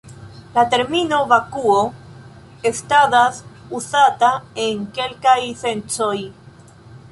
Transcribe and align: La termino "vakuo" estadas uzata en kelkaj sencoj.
La 0.53 0.61
termino 0.73 1.19
"vakuo" 1.31 1.81
estadas 2.71 3.43
uzata 3.81 4.33
en 4.67 4.83
kelkaj 4.99 5.39
sencoj. 5.63 6.19